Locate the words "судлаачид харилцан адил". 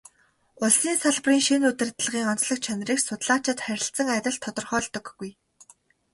3.01-4.35